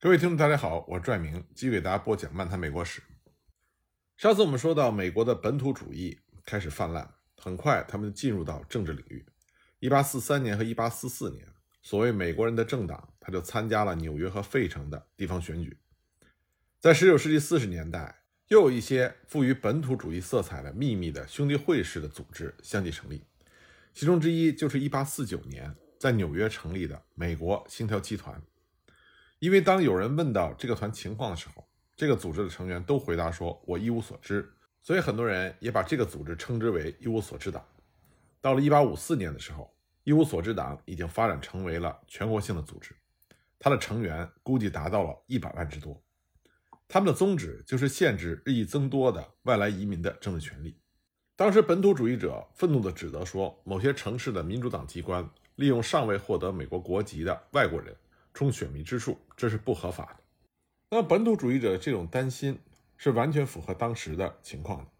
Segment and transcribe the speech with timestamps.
[0.00, 3.00] 各位听众，大家好，我是拽明，继续给大家播讲《漫谈美国史》。
[4.16, 9.26] 上次我们说到，美国的本土主义开始泛滥，很快他们就进入到政治领域。
[9.80, 11.48] 1843年和1844年，
[11.82, 15.76] 所谓美国人的政党，他就参加了纽约和费城的地方选举。
[16.78, 23.24] 在19世纪40年代，又有一些富于本土主义色彩的秘密的兄弟会式的组织相继成立，
[23.92, 28.40] 其中之一就是1849年在纽约成立的美国星条旗团。
[29.38, 31.64] 因为当有人问到这个团情况的时候，
[31.96, 37.64] 这个组织的成员都回答说：“我一无所知。”所以很多人也把这个组织称之为“一无所知党”。
[38.40, 39.72] 到了1854年的时候
[40.04, 42.94] ，“一无所知党”已经发展成为了全国性的组织，
[43.58, 46.00] 它的成员估计达到了一百万之多。
[46.88, 50.80] 他们的宗旨就是限制日益增多的外来移民的政治权利。
[51.36, 57.94] 当时本土主义者愤怒地指责说，某些城市的民主党机关利用尚未获得美国国籍的外国人。
[58.38, 60.22] 充选民之数，这是不合法的。
[60.90, 62.56] 那本土主义者这种担心
[62.96, 64.90] 是完全符合当时的情况的。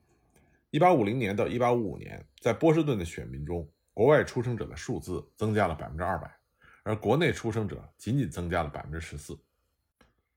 [0.71, 6.37] 一八五零年到一八五五年，在波士顿的选民中，国外出生者的数字增加了百分之二百，
[6.83, 9.39] 而国内出生者仅仅增加了百分之十四。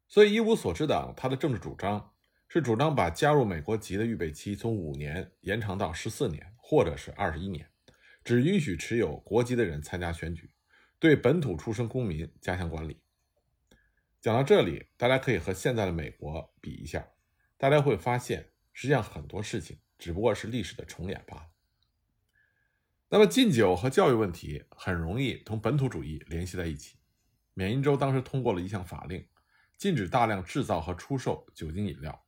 [0.07, 2.13] 所以一无所知党他的政治主张
[2.49, 7.67] 是主张把加入美国籍的预备期从五年延长到十四年，或者是二十一年，
[8.23, 10.50] 只允许持有国籍的人参加选举。
[11.01, 13.01] 对本土出生公民加强管理。
[14.21, 17.03] 讲到这里，大家可以和现在的美国比一下，
[17.57, 21.47] 大家会发现，实际上很多事情只不过是历史的重演罢了。
[23.09, 26.99] 那么禁酒和教育问题很容易同本土主义联系在一起。
[27.55, 29.27] 缅因州当时通过了一项法令，
[29.79, 32.23] 禁止大量制造和出售酒精饮料，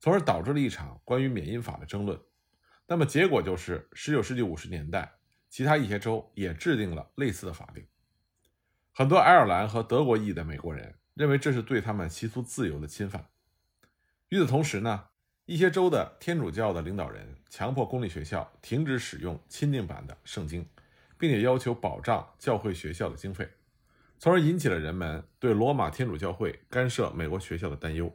[0.00, 2.20] 从而导致了一场关于缅因法的争论。
[2.88, 5.08] 那么结果就是，十九世纪五十年代，
[5.48, 7.86] 其他一些州也制定了类似的法令。
[8.98, 13.28] 很多爱尔兰和德国裔的美国人认为这是对他们习俗自由的侵犯。
[14.30, 15.04] 与此同时呢，
[15.44, 20.68] 一些州的天主教的领导人强迫公立学校停止使用钦定版的圣经，
[21.16, 23.48] 并且要求保障教会学校的经费，
[24.18, 28.12] 从而引起了人们对罗马天主教会干涉美国学校的担忧。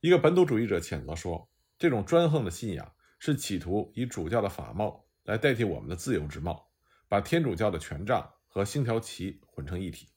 [0.00, 2.90] 一个本土主义者谴责说，这种专横的信仰
[3.20, 6.66] 是企图以主教的法帽来代替我们的自由之帽，
[7.06, 8.28] 把天主教的权杖。
[8.54, 10.08] 和星条旗混成一体。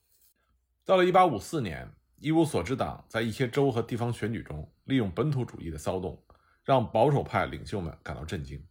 [0.86, 6.24] 到了1854年，一无所知党在一些州和地方选举中利用本土主义的骚动，
[6.64, 8.64] 让保守派领袖们感到震惊。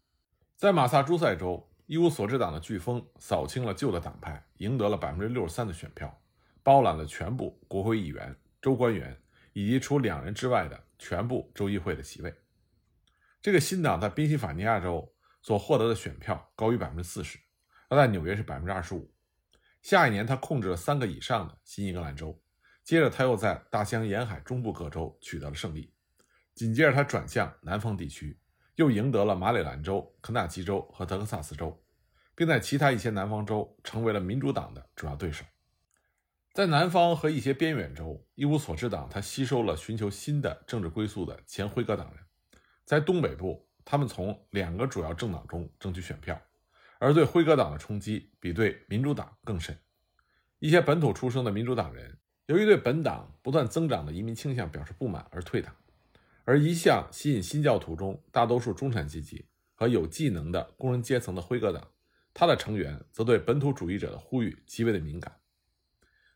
[0.57, 6.23] 在马萨诸塞州，一无所知党的飓风扫清了旧的党派，赢得了百分之六十三的选票，
[6.63, 9.21] 包揽了全部国会议员、州官员
[9.53, 12.33] 以及除两人之外的全部州议会的席位。
[13.43, 15.13] 这个新党在宾夕法尼亚州
[15.43, 17.37] 所获得的选票高于百分之四十，
[17.89, 19.13] 而在纽约是百分之二十五。
[19.87, 22.37] 下一年，他控制了三个以上的新英格兰州，
[22.83, 25.95] 接着他又在大西洋沿海中部各州取得了胜利。
[26.57, 28.37] 紧接着，他转向南方地区，
[28.75, 31.81] 又赢得了马里兰州、肯塔基州和德克萨斯州，
[32.35, 35.45] 并在其他一些南方州成为了民主党的主要对手。
[36.53, 42.25] 在南方和一些边远州，一无所知党他吸收了寻求新的政治归宿的前辉格党人。
[42.85, 46.43] 在东北部，他们从两个主要政党中争取选票。
[46.99, 49.77] 而对辉格党的冲击比对民主党更甚。
[50.59, 55.75] 一些本土出生的民主党人，由于对本党不断增长的移民倾向表示不满而退党。
[56.45, 61.87] 而一向吸引新教徒中大多数中产阶级和有技能的工人阶层的辉格党，
[62.33, 65.41] 他的成员则对本土主义者的呼吁极为的敏感。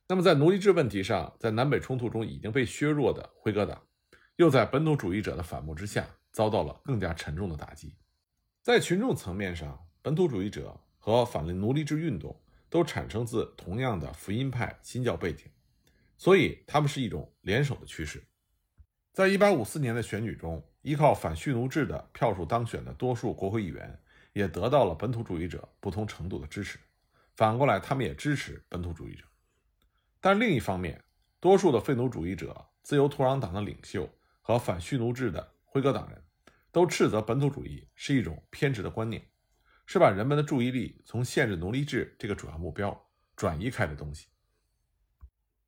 [0.08, 3.80] 那么，在奴隶制问题上，在南北冲突中已经被削弱的辉格党，
[4.34, 7.94] 又在本土主义者的反目之下，遭到了更加沉重的打击。
[8.60, 12.34] 在群众层面上，本土主义者和反奴隶制运动
[12.70, 15.44] 都产生自同样的福音派新教背景，
[16.16, 18.24] 所以他们是一种联手的趋势。
[19.12, 24.00] 在1854年的选举中，依靠反蓄奴制的票数当选的多数国会议员
[24.32, 26.78] 也得到了本土主义者不同程度的支持。
[27.34, 29.24] 反过来，他们也支持本土主义者。
[30.18, 31.02] 但另一方面，
[31.40, 34.08] 多数的废奴主义者、自由土壤党的领袖
[34.40, 36.22] 和反蓄奴制的辉格党人。
[36.72, 39.20] 都斥责本土主义是一种偏执的观念，
[39.92, 42.96] 是把人们的注意力从限制奴隶制这个主要目标
[43.34, 44.28] 转移开的东西。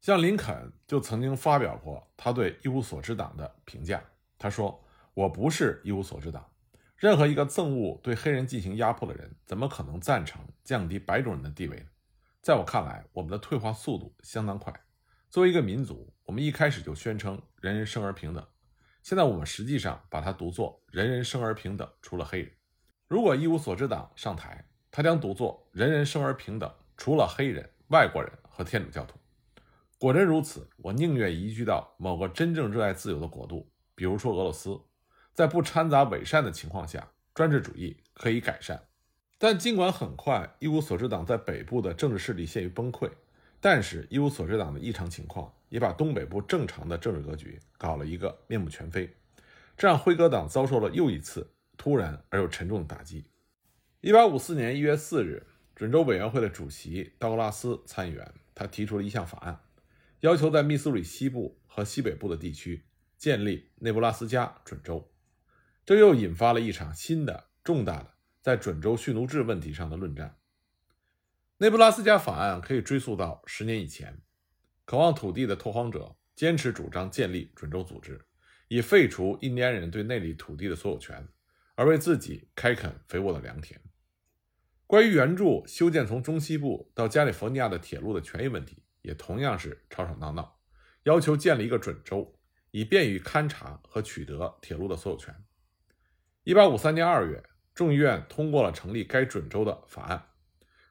[0.00, 4.00] 像林肯就曾经发表过他对一无所知党的评价，
[4.38, 4.80] 他说
[5.12, 6.48] ：“我不是一无所知党，
[6.94, 11.86] 任何一个憎恶对黑人进行压迫的人，怎么可能赞成降低白种人的地位呢？
[12.40, 14.72] 在我看来，我们的退化速度相当快。
[15.30, 18.46] 作为一个民族，我们一开始就宣称人人生而平等。”
[19.02, 22.52] 现在我们实际上把它读作“人人生而平等”，除了黑人。
[23.12, 29.18] 如果一无所知党上台，他将读作“人人生而平等”，除了黑人、外国人和天主教徒。
[29.98, 34.80] 果真如此，我宁愿移居到某个真正热爱自由的国度，比如说俄罗斯，
[35.34, 38.82] 在不掺杂伪善的情况下，专制主义可以改善。
[39.36, 43.10] 但尽管很快一无所知党在北部的政治势力陷于崩溃，
[43.60, 49.14] 但是一无所知党的异常情况也把东北部正常的政治格局搞了一个面目全非，
[49.76, 53.26] 这让辉格党遭受了又一次突然而又沉重的打击。
[54.02, 55.44] 一八五四年一月四日，
[55.74, 59.60] 准州委员会的主席道格拉斯参议员，他提出了一项法案，
[60.20, 62.84] 要求在密苏里西部和西北部的地区
[63.18, 65.12] 建立内布拉斯加准州，
[65.84, 68.12] 这又引发了一场新的重大的。
[68.40, 70.38] 在准州蓄奴制问题上的论战，
[71.56, 74.22] 内布拉斯加法案可以追溯到十年以前。
[74.84, 78.24] 渴望土地的拓荒者坚持主张建立准州组织，
[78.68, 81.26] 以废除印第安人对那里土地的所有权，
[81.82, 83.80] 而为自己开垦肥沃的良田。
[84.86, 90.60] 关于援助修建从中西部到加利福尼亚的铁路的权益问题，也同样是吵吵闹闹，
[91.02, 92.38] 要求建立一个准州，
[92.70, 95.34] 以便于勘察和取得铁路的所有权。
[96.44, 97.42] 一八五三年二月。
[97.74, 100.26] 众议院通过了成立该准州的法案，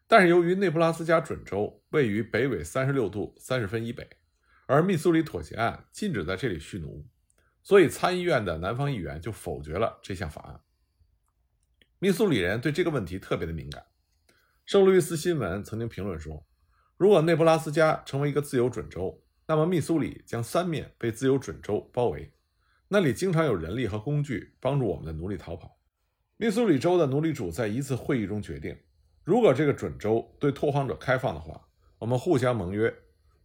[0.07, 4.09] 但是由于内布拉斯加准州位于北纬三十六度三十分以北，
[4.65, 7.07] 而密苏里妥协案禁止在这里蓄奴，
[7.61, 10.59] 所以参议院的南方议员就否决了这项法案。
[12.03, 13.85] 密苏里人对这个问题特别的敏感。
[14.65, 16.43] 圣路易斯新闻曾经评论说，
[16.97, 22.31] 如果内布拉斯加成为一个自由准州，那么密苏里将三面被自由准州包围，
[22.87, 25.77] 那里经常有人力和工具帮助我们的奴隶逃跑。
[26.37, 28.75] 密苏里州的奴隶主在一次会议中决定，
[29.23, 31.67] 如果这个准州对拓荒者开放的话，
[31.99, 32.91] 我们互相盟约，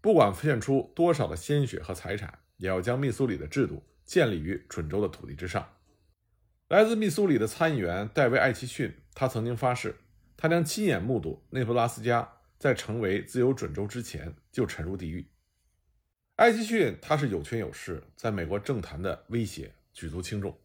[0.00, 5.68] 不管付出多少的鲜血和财产，也要将密苏里的制度建立于准州的土地之上。
[6.68, 9.94] 来自密苏里的参议员戴维·艾奇逊，他曾经发誓，
[10.36, 12.28] 他将亲眼目睹内布拉斯加
[12.58, 15.28] 在成为自由准州之前就沉入地狱。
[16.34, 20.58] 艾奇逊他是有权有势，在美国政坛的威胁举足轻重。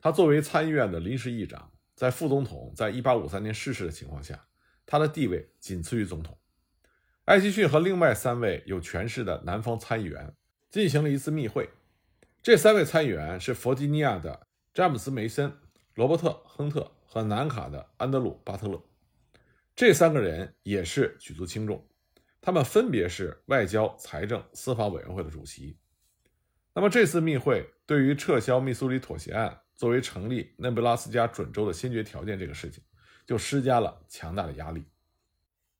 [0.00, 4.46] 他作为参议院的临时议长，在副总统在1853年逝世的情况下，
[4.86, 6.38] 他的地位仅次于总统。
[7.26, 10.32] 艾奇逊和另外三位有权势的南方参议员
[10.70, 11.68] 进行了一次密会。
[12.42, 14.45] 这三位参议员是弗吉尼亚的
[14.76, 15.50] 詹姆斯·梅森、
[15.94, 18.78] 罗伯特·亨特和南卡的安德鲁·巴特勒。
[19.74, 21.82] 这三个人也是举足轻重，
[22.42, 25.78] 他们分别是外交、财政、司法委员会的主席。
[26.74, 29.62] 那么这次密会对于撤销密苏里妥协案。
[29.74, 32.84] 作为成立内布拉斯加准州的先决条件，这个事情
[33.24, 34.84] 就施加了强大的压力。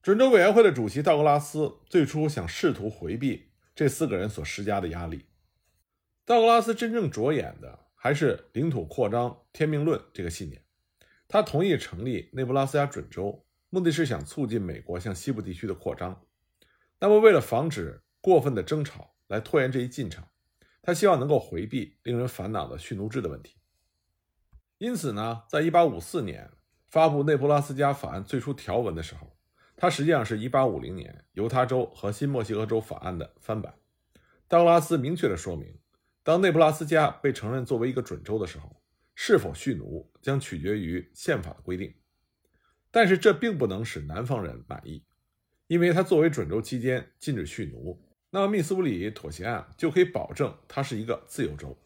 [0.01, 5.27] 准州委员会的主席道格拉斯最初想试图回避这四个人所施加的压力。
[6.25, 10.63] 道格拉斯真正着眼的还是领土扩张、天命论这个信念。
[11.27, 16.25] 他同意成立内布拉斯加准州，目的是想促进美国向西部地区的扩张。
[17.01, 20.25] 那么，为了防止过分的争吵来拖延这一进程，
[20.81, 23.57] 他希望能够回避令人烦恼的蓄奴制的问题。
[24.79, 26.51] 因此呢，在1854年
[26.89, 29.37] 发布内布拉斯加法案最初条文的时候，
[29.75, 33.75] 它实际上是一850年犹他州和新墨西哥州法案的翻版。
[34.49, 35.79] 道格拉斯明确地说明，
[36.27, 38.83] 当内布拉斯加被承认作为一个准州的时候，
[39.15, 41.95] 是否蓄奴将取决于宪法的规定。
[42.91, 45.05] 但是这并不能使南方人满意，
[45.69, 51.79] 因为他作为准州期间禁止蓄奴，那么密苏里妥协案就可以保证它是一个自由州。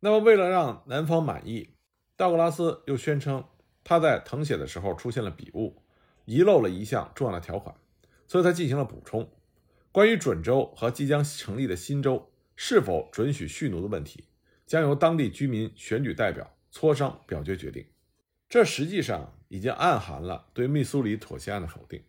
[0.00, 1.70] 那么为了让南方满意，
[2.16, 3.42] 道格拉斯又宣称，
[3.82, 5.82] 他在誊写的时候出现了笔误，
[6.26, 7.74] 遗漏了一项重要的条款，
[8.26, 9.32] 所以他进行了补充。
[9.90, 12.30] 关于准州和即将成立的新州
[12.62, 14.22] 是否准许蓄奴的问题，
[14.66, 17.86] 将由当地居民选举代表磋商表决决定。
[18.50, 22.02] 这实际上已经暗含了对密苏里妥协案的否定，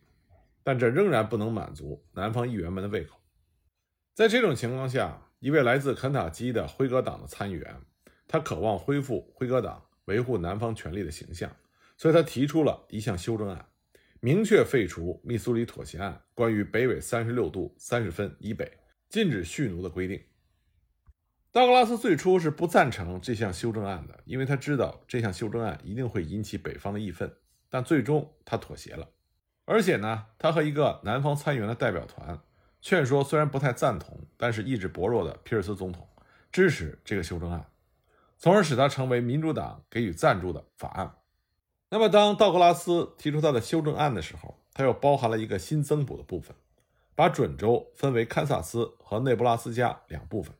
[0.62, 3.18] 但这仍然不能满足南方议员们的胃口。
[4.12, 7.80] 在这种情况下，一位来自肯塔基的辉格党的参议员，
[8.28, 9.82] 他渴望恢复辉格党。
[10.04, 11.56] 维护南方权利的形象，
[11.96, 13.64] 所以他提出了一项修正案，
[14.20, 18.70] 明确废除密苏里妥协案关于北纬三十六度三十分以北
[19.08, 20.20] 禁止蓄奴的规定。
[21.52, 27.30] 道格拉斯最初是不赞成这项修正案的，因为他知道这项修正案一定会引起北方的义愤，
[27.68, 29.06] 但最终他妥协了。
[29.66, 32.40] 而且呢，他和一个南方参议员的代表团
[32.80, 36.08] 劝说，虽然不太赞同，但是意志薄弱的皮尔斯总统
[36.50, 37.66] 支持这个修正案。
[38.38, 41.16] 从而使它成为民主党给予赞助的法案。
[41.90, 46.56] 那么，当道格拉斯提出他的修正案的时候，他又包含了一个新增补的部分，
[47.14, 50.54] 把准州分为堪萨斯和内布拉斯加两部分。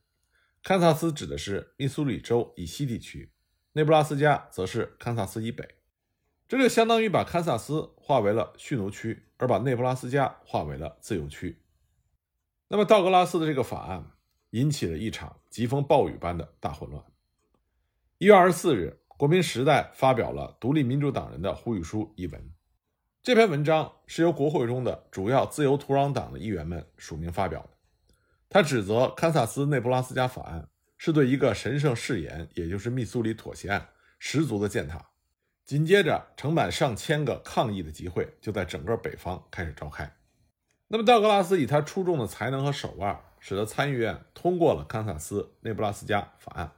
[0.62, 3.32] 堪萨斯指的是密苏里州以西地区，
[3.72, 5.68] 内布拉斯加则是堪萨斯以北。
[6.46, 11.60] 这就相当于把堪萨斯划为了蓄奴区，而把内布拉斯加划为了自由区。
[12.68, 14.12] 那么道格拉斯的这个法案
[14.50, 17.04] 引起了一场疾风暴雨般的大混乱。
[18.18, 22.52] 一月二十四日，《国民时代》发表了《独立民主党人的呼吁书》一文。
[23.20, 27.70] 这篇文章是由国会中的主要自由土壤党的议员们署名发表的。
[28.52, 30.68] 他指责堪萨斯内布拉斯加法案
[30.98, 35.04] 是对一个神圣誓言，也就是密苏里妥协案十足的践踏。
[35.64, 40.14] 紧接着，成百上千个抗议的集会就在整个北方开始召开。
[40.88, 46.72] 那么，道格拉斯以他出众的才能和手腕，使得参议院通过了堪萨斯内布拉斯加法案。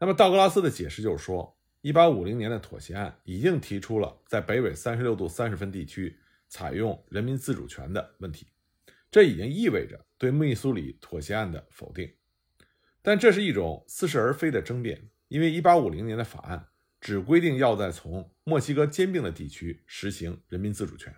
[0.00, 1.56] 那么，道格拉斯的解释就是说。
[1.82, 6.14] 一八五零年的妥协案已经提出了在北纬三十六度三十分地区
[6.46, 8.46] 采用人民自主权的问题，
[9.10, 12.14] 这已经意味着对密苏里妥协案的否定。
[13.02, 16.68] 但这是一种似是而非的争辩，因为一八五零年的法案
[17.00, 21.14] 只规定要在从墨西哥兼并的地区实行人民自主权，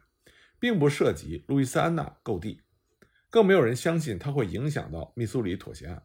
[0.59, 2.63] 并不涉及路易斯安那购地，
[3.31, 6.03] 更没有人相信它会影响到密苏里妥协案。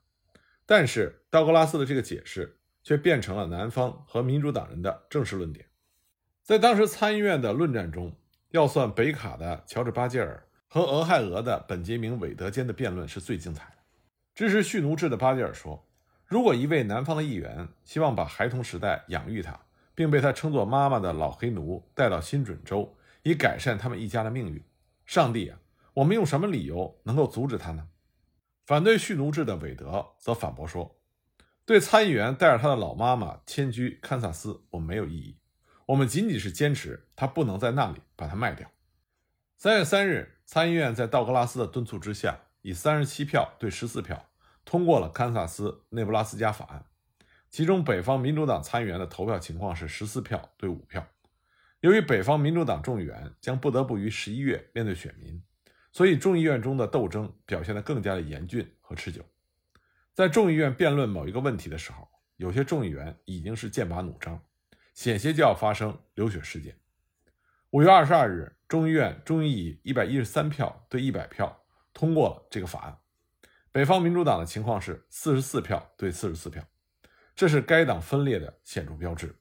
[0.66, 2.54] 但是道格拉斯的这个解释。
[2.84, 5.66] 却变成了南方和民主党人的正式论点。
[6.42, 8.18] 在当时参议院的论战中，
[8.52, 13.78] 要算北卡的乔治·巴杰尔和俄亥俄的本杰明·韦德间的辩论是最精彩的。
[14.36, 15.88] 支持蓄奴制的巴吉尔说
[16.28, 19.60] ：“如果一位南方的议员希望把孩童时代养育他，
[19.96, 24.64] 并被他称作妈妈的老黑奴带到新准州，以改善他们一家的命运，
[25.06, 25.58] 上帝啊，
[25.94, 27.88] 我们用什么理由能够阻止他呢？”
[28.68, 31.00] 反对蓄奴制的韦德则反驳说。
[31.66, 35.38] 对参议员带着他的老妈妈迁居堪萨斯，我们没有异议。
[35.88, 38.70] 我们仅仅是坚持他不能在那里把它卖掉。
[39.58, 44.30] 三月三日，参议院在道格拉斯的敦促之下，以三十七票对十四票
[44.64, 46.86] 通过了堪萨斯内布拉斯加法案。
[47.50, 51.06] 其中，北方民主党参议员的投票情况是十四票对五票。
[51.82, 55.44] 由于北方民主党众议员将不得不于十一月面对选民，
[55.92, 59.22] 所以众议院中的斗争表现得更加的严峻和持久。
[60.14, 64.42] 在众议院辩论某一个问题的时候，有些众议员已经是剑拔弩张，
[64.94, 66.74] 险些就要发生流血事件。
[67.72, 72.98] 五月二十二日，众议院终于以一百一十三票对一百票通过了这个法案。
[73.74, 76.64] 北方民主党的情况是四十四票对四十四票，
[77.36, 79.36] 这是该党分裂的显著标志。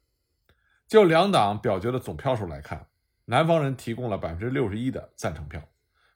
[0.88, 2.88] 就两党表决的总票数来看，
[3.26, 5.62] 南方人提供了百分之六十一的赞成票，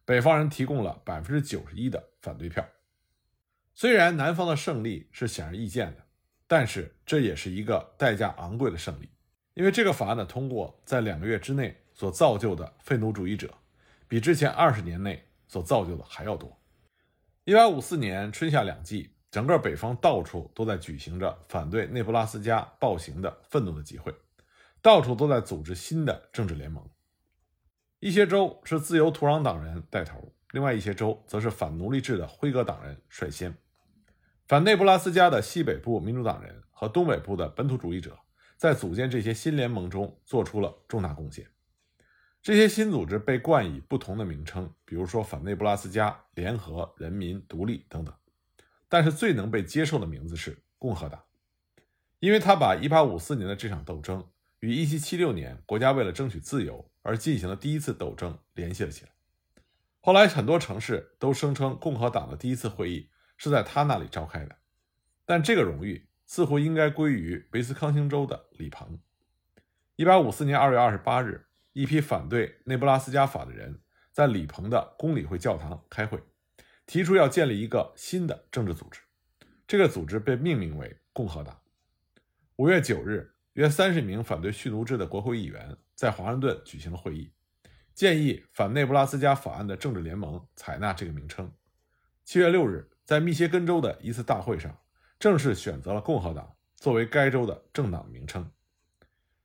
[0.04, 2.66] 北方人提供了百分之九十一的反对票。
[3.72, 6.04] 虽然南方的胜利是显而易见的，
[6.48, 9.08] 但是这也是一个代价昂贵的胜利，
[9.54, 13.52] 因为这个法案的通过，在两个月之内所造就的废奴主义者，
[14.08, 16.58] 比之前二十年内所造就的还要多。
[17.44, 24.14] 一八五四年春夏两季，整个北方到处都在举行着反对内布拉斯加暴行的愤怒的集会，
[24.80, 26.82] 到处都在组织新的政治联盟。
[27.98, 33.54] 一些州是自由土壤党人带头，另外一些州则是反奴隶制的辉格党人率先。
[34.48, 38.18] 反内布拉斯加的西北部民主党人和东北部的本土主义者，
[38.56, 41.46] 在组建这些新联盟中做出了重大贡献。
[42.42, 48.14] 这些新组织被冠以不同的名称，比如说反内布拉斯加联合、人民独立等等。
[48.88, 51.22] 但是最能被接受的名字是共和党，
[52.18, 54.26] 因为他把1854年的这场斗争
[54.60, 59.10] 与1776年国家为了争取自由而进行的第一次斗争联系了起来。
[60.00, 63.10] 后来很多城市都声称共和党的第一次会议。
[63.42, 64.54] 是在他那里召开的，
[65.24, 69.00] 但这个荣誉似乎应该归于威斯康星州的李鹏。
[69.96, 76.22] 一八五四年二月二十八日，一批反对内布拉斯加法的人在李鹏的公理会教堂开会，
[76.86, 79.00] 提出要建立一个新的政治组织。
[79.66, 81.60] 这个组织被命名为共和党。
[82.56, 87.32] 五月九日，约三十名反对蓄奴制的国会议员在华盛顿举行了会议，
[87.94, 91.52] 建议反内布拉斯加法案的政治联盟采纳这个名称。
[92.24, 92.88] 七月六日。
[93.02, 94.78] 在密歇根州的一次大会上，
[95.18, 98.48] 正式选择了共和党作为该州的政党名称。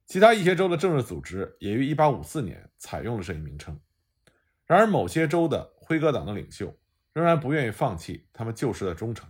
[0.06, 3.80] 其他一些州的政治组织也于1854年采用了这一名称。
[4.66, 6.76] 然而，某些州的辉格党的领袖
[7.14, 9.30] 仍然不愿意放弃他们旧时的忠诚，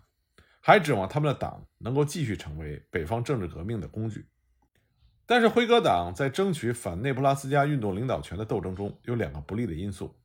[0.62, 4.28] 还指望他们的党能够继续成为北方政治革命的工具。
[5.26, 10.16] 但是，辉格党在争取反内布拉斯加运动领导权的斗争中有两个不利的因素：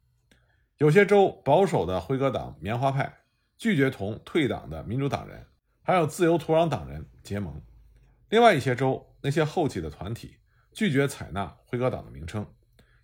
[0.78, 3.16] 有些州保守的辉格党棉花派。
[3.59, 5.45] 拒绝同退党的民主党人，
[5.83, 7.61] 还有自由土壤党人结盟。
[8.30, 10.38] 另外一些州，那些后起的团体
[10.73, 12.47] 拒绝采纳辉格党的名称，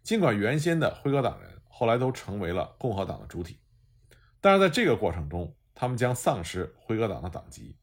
[0.02, 3.58] 尽管原先的辉格党人后来都成为了共和党的主体，
[4.40, 7.76] 但是在这个过程中，他们将丧失辉格党的党籍。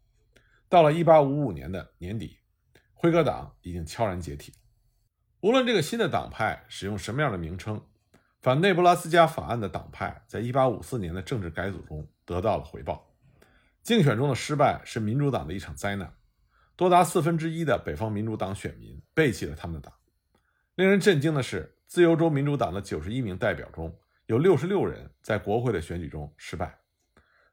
[0.69, 2.39] 到了1855年的年底，
[2.93, 4.53] 辉格党已经悄然解体。
[5.41, 7.85] 无论这个新的党派使用什么样的名称，
[8.41, 13.13] 反内布拉斯加法案的党派在1854年的政治改组中得到了回报。
[13.83, 16.15] 竞选中的失败是民主党的一场灾难，
[16.75, 19.93] 多达四分之一的北方民主党选民背弃了他们的党。
[20.75, 26.79] 令人震惊的是，自由州民主党的91名代表中有66人在国会的选举中失败。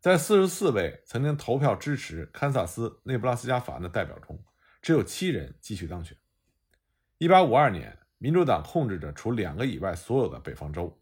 [0.01, 4.43] 在44位曾经投票支持堪萨斯内布拉斯加法案的代表中，
[4.81, 6.17] 只有七人继续当选。
[7.19, 10.99] 1852年，民主党控制着除两个以外所有的北方州；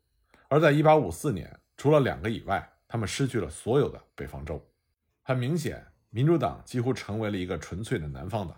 [0.49, 4.61] 而在1854年，除了两个以外，他们失去了所有的北方州。
[5.23, 8.57] 很明显，民主党几乎成为了一个纯粹的南方党。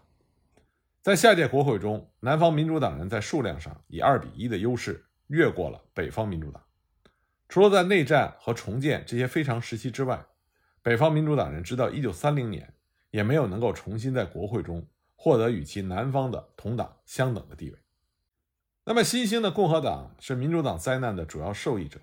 [1.02, 6.62] 在下届国会中，南方民主党人在数量上以二比一的优势越过了北方民主党。
[7.48, 10.24] 除了在内战和重建这些非常时期之外，
[10.82, 12.74] 北方民主党人直到1930年
[13.10, 17.78] 也没有能够重新在国会中获得与其南方的同党相等的地位。
[18.84, 22.00] 那么，新兴的共和党是民主党灾难的主要受益者。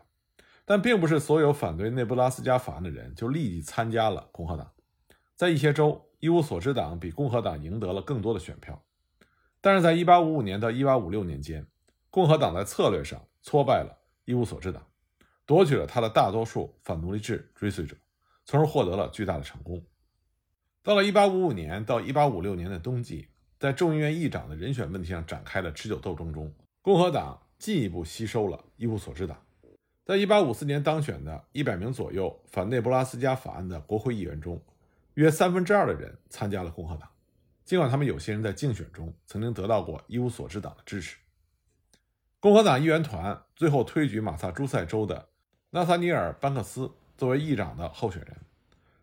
[0.69, 4.69] 但并不是所有反对内布拉斯加法案的人就立即参加了共和党。
[5.37, 8.83] 在一些州，一无所知党比共和党赢得了更多的选票。
[9.61, 11.67] 但是在1855年到1856年间，
[12.09, 14.83] 共和党在策略上挫败了一无所知党，
[15.45, 17.95] 夺取了他的大多数反奴隶制追随者，
[18.45, 19.79] 从而获得了巨大的成功。
[20.81, 23.27] 到了1855年到1856年的冬季，
[23.59, 26.51] 在众议院议长的人选问题上展开的持久斗争中，
[26.81, 29.39] 共和党进一步吸收了一无所知党。
[30.03, 34.59] 在1854年当选的100名左右反内布拉斯加法案的国会议员中，
[35.17, 37.09] 约三分之二的人参加了共和党，
[37.65, 41.17] 尽管他们有些人在竞选中曾经得到过一无所知党的支持。
[42.39, 45.29] 共和党议员团最后推举马萨诸塞州的
[45.71, 48.37] 纳萨尼尔·班克斯作为议长的候选人。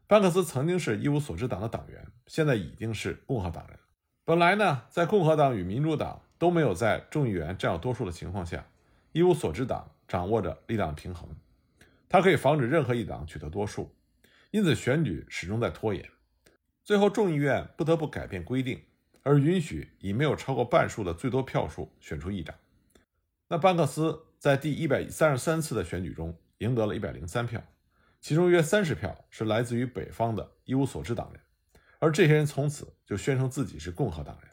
[0.06, 3.76] 班克斯曾经是一无所知党的党员，现在已经是共和党人。
[4.25, 8.64] 本来呢，在共和党与民主党都没有在众议员占有多数的情况下，
[9.12, 9.90] 一无所知党。
[10.06, 11.35] 掌握着力量平衡，
[12.11, 13.90] 它可以防止任何一党取得多数，
[14.54, 16.08] 因此选举始终在拖延。
[16.84, 18.80] 最后，众议院不得不改变规定，
[19.25, 22.55] 而允许以没有超过半数的最多票数选出议长。
[23.48, 27.61] 那班克斯在第一百三十三次的选举中赢得了一百零三票，
[28.20, 31.42] 其中约三十票是来自于北方的一无所知党人，
[31.98, 34.50] 而这些人从此就宣称自己是共和党人。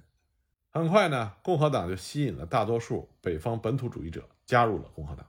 [0.71, 5.27] 很快呢，共和党就吸引了大多数北方本土主义者加入了共和党。